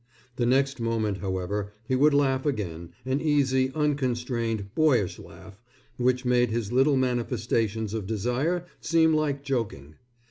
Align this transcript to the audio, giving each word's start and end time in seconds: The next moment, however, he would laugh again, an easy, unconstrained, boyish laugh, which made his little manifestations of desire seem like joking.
The 0.37 0.47
next 0.47 0.79
moment, 0.79 1.19
however, 1.19 1.73
he 1.87 1.95
would 1.95 2.11
laugh 2.15 2.43
again, 2.43 2.89
an 3.05 3.21
easy, 3.21 3.71
unconstrained, 3.75 4.73
boyish 4.73 5.19
laugh, 5.19 5.61
which 5.97 6.25
made 6.25 6.49
his 6.49 6.71
little 6.71 6.97
manifestations 6.97 7.93
of 7.93 8.07
desire 8.07 8.65
seem 8.81 9.13
like 9.13 9.43
joking. 9.43 9.97